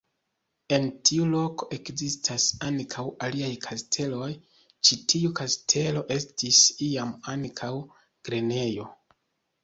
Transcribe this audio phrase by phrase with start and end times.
[0.75, 4.29] En tiu loko ekzistas ankaŭ aliaj kasteloj,
[4.89, 7.71] ĉi tiu kastelo estis iam ankaŭ
[8.31, 8.87] grenejo.